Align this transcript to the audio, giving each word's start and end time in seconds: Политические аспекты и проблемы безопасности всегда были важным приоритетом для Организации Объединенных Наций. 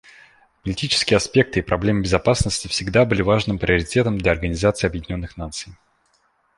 Политические 0.63 1.17
аспекты 1.17 1.59
и 1.59 1.61
проблемы 1.61 2.01
безопасности 2.01 2.67
всегда 2.67 3.05
были 3.05 3.21
важным 3.21 3.59
приоритетом 3.59 4.17
для 4.17 4.31
Организации 4.31 4.87
Объединенных 4.87 5.37
Наций. 5.37 5.73